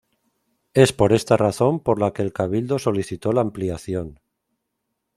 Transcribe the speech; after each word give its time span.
Es 0.73 0.93
por 0.93 1.13
esta 1.13 1.37
razón 1.37 1.79
por 1.79 1.99
la 1.99 2.11
que 2.11 2.23
el 2.23 2.33
Cabildo 2.33 2.79
solicitó 2.79 3.33
la 3.33 3.41
ampliación. 3.41 4.19